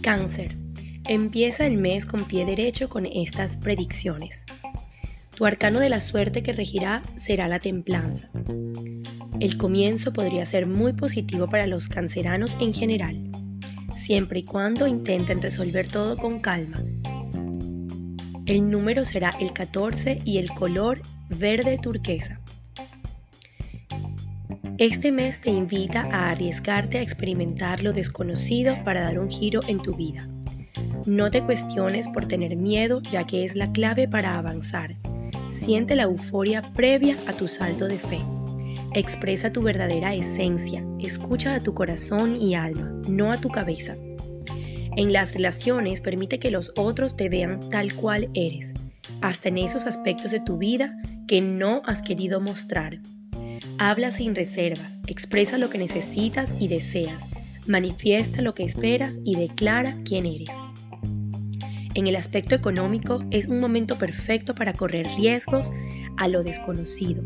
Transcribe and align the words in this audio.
Cáncer. 0.00 0.56
Empieza 1.06 1.66
el 1.66 1.76
mes 1.76 2.06
con 2.06 2.24
pie 2.24 2.46
derecho 2.46 2.88
con 2.88 3.04
estas 3.04 3.56
predicciones. 3.56 4.46
Tu 5.36 5.44
arcano 5.44 5.80
de 5.80 5.88
la 5.88 6.00
suerte 6.00 6.42
que 6.42 6.52
regirá 6.52 7.02
será 7.16 7.48
la 7.48 7.58
templanza. 7.58 8.30
El 9.40 9.56
comienzo 9.56 10.12
podría 10.12 10.46
ser 10.46 10.66
muy 10.66 10.92
positivo 10.92 11.48
para 11.48 11.66
los 11.66 11.88
canceranos 11.88 12.56
en 12.60 12.74
general, 12.74 13.30
siempre 13.96 14.40
y 14.40 14.44
cuando 14.44 14.86
intenten 14.86 15.42
resolver 15.42 15.88
todo 15.88 16.16
con 16.16 16.40
calma. 16.40 16.82
El 18.46 18.70
número 18.70 19.04
será 19.04 19.34
el 19.40 19.52
14 19.52 20.22
y 20.24 20.38
el 20.38 20.50
color 20.50 21.02
verde 21.28 21.78
turquesa. 21.78 22.40
Este 24.78 25.12
mes 25.12 25.40
te 25.40 25.50
invita 25.50 26.08
a 26.10 26.30
arriesgarte 26.30 26.98
a 26.98 27.02
experimentar 27.02 27.82
lo 27.82 27.92
desconocido 27.92 28.76
para 28.84 29.02
dar 29.02 29.18
un 29.18 29.30
giro 29.30 29.60
en 29.66 29.82
tu 29.82 29.94
vida. 29.94 30.28
No 31.06 31.30
te 31.30 31.42
cuestiones 31.42 32.08
por 32.08 32.26
tener 32.26 32.56
miedo 32.56 33.00
ya 33.02 33.24
que 33.24 33.44
es 33.44 33.56
la 33.56 33.72
clave 33.72 34.08
para 34.08 34.38
avanzar. 34.38 34.96
Siente 35.50 35.96
la 35.96 36.04
euforia 36.04 36.72
previa 36.72 37.16
a 37.26 37.32
tu 37.32 37.48
salto 37.48 37.88
de 37.88 37.98
fe. 37.98 38.20
Expresa 38.94 39.52
tu 39.52 39.62
verdadera 39.62 40.14
esencia, 40.14 40.84
escucha 40.98 41.54
a 41.54 41.60
tu 41.60 41.74
corazón 41.74 42.40
y 42.40 42.54
alma, 42.54 42.92
no 43.08 43.32
a 43.32 43.40
tu 43.40 43.48
cabeza. 43.48 43.96
En 44.96 45.12
las 45.12 45.34
relaciones 45.34 46.00
permite 46.00 46.38
que 46.38 46.50
los 46.50 46.72
otros 46.76 47.16
te 47.16 47.28
vean 47.28 47.60
tal 47.70 47.94
cual 47.94 48.28
eres, 48.34 48.74
hasta 49.20 49.48
en 49.48 49.58
esos 49.58 49.86
aspectos 49.86 50.32
de 50.32 50.40
tu 50.40 50.58
vida 50.58 50.96
que 51.28 51.40
no 51.40 51.82
has 51.84 52.02
querido 52.02 52.40
mostrar. 52.40 52.98
Habla 53.82 54.10
sin 54.10 54.34
reservas, 54.34 55.00
expresa 55.06 55.56
lo 55.56 55.70
que 55.70 55.78
necesitas 55.78 56.54
y 56.60 56.68
deseas, 56.68 57.26
manifiesta 57.66 58.42
lo 58.42 58.54
que 58.54 58.62
esperas 58.62 59.20
y 59.24 59.36
declara 59.36 59.96
quién 60.04 60.26
eres. 60.26 60.50
En 61.94 62.06
el 62.06 62.14
aspecto 62.16 62.54
económico 62.54 63.24
es 63.30 63.46
un 63.46 63.58
momento 63.58 63.96
perfecto 63.96 64.54
para 64.54 64.74
correr 64.74 65.08
riesgos 65.16 65.72
a 66.18 66.28
lo 66.28 66.42
desconocido. 66.42 67.22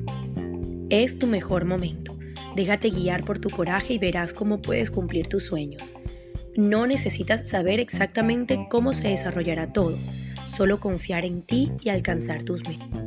Es 0.90 1.18
tu 1.18 1.26
mejor 1.26 1.64
momento. 1.64 2.16
Déjate 2.54 2.90
guiar 2.90 3.24
por 3.24 3.40
tu 3.40 3.50
coraje 3.50 3.94
y 3.94 3.98
verás 3.98 4.32
cómo 4.32 4.62
puedes 4.62 4.92
cumplir 4.92 5.26
tus 5.26 5.42
sueños. 5.42 5.92
No 6.56 6.86
necesitas 6.86 7.48
saber 7.48 7.80
exactamente 7.80 8.68
cómo 8.70 8.92
se 8.92 9.08
desarrollará 9.08 9.72
todo, 9.72 9.98
solo 10.44 10.78
confiar 10.78 11.24
en 11.24 11.42
ti 11.42 11.72
y 11.82 11.88
alcanzar 11.88 12.44
tus 12.44 12.62
metas. 12.68 13.03